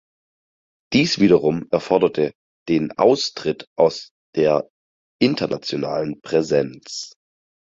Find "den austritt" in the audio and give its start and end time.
2.69-3.67